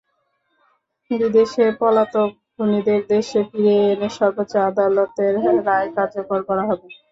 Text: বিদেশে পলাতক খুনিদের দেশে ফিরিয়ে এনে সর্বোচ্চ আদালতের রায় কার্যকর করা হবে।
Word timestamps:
বিদেশে 1.11 1.65
পলাতক 1.79 2.29
খুনিদের 2.53 3.01
দেশে 3.09 3.39
ফিরিয়ে 3.49 3.83
এনে 3.91 4.09
সর্বোচ্চ 4.17 4.53
আদালতের 4.69 5.33
রায় 5.67 5.89
কার্যকর 5.97 6.39
করা 6.49 6.63
হবে। 6.69 6.87